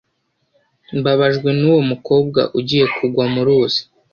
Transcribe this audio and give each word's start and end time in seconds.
mbabajwe 0.97 1.49
nuwo 1.59 1.81
mukobwa 1.89 2.41
ugiye 2.59 2.85
kugwa 2.95 3.25
muruzi 3.33 3.81